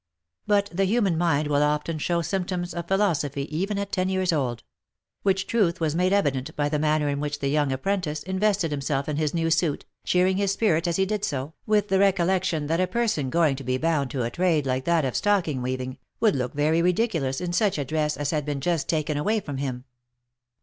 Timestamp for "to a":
14.09-14.31